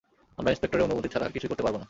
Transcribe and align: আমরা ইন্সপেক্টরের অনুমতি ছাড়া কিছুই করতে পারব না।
আমরা 0.39 0.51
ইন্সপেক্টরের 0.51 0.85
অনুমতি 0.87 1.07
ছাড়া 1.13 1.25
কিছুই 1.35 1.49
করতে 1.49 1.63
পারব 1.65 1.75
না। 1.75 1.79